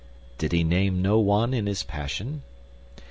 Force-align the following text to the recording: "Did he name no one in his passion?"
"Did 0.39 0.51
he 0.51 0.63
name 0.63 1.03
no 1.03 1.19
one 1.19 1.53
in 1.53 1.67
his 1.67 1.83
passion?" 1.83 2.41